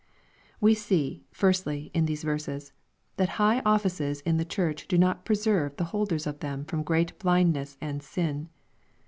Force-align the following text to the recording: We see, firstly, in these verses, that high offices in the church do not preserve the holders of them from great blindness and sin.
We 0.59 0.73
see, 0.73 1.27
firstly, 1.31 1.91
in 1.93 2.05
these 2.07 2.23
verses, 2.23 2.73
that 3.17 3.29
high 3.37 3.59
offices 3.59 4.21
in 4.21 4.37
the 4.37 4.43
church 4.45 4.87
do 4.87 4.97
not 4.97 5.25
preserve 5.25 5.77
the 5.77 5.83
holders 5.93 6.25
of 6.25 6.39
them 6.39 6.65
from 6.65 6.81
great 6.81 7.19
blindness 7.19 7.77
and 7.81 8.01
sin. 8.01 8.49